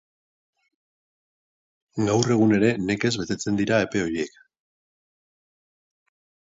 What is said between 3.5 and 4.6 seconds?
dira epe horiek.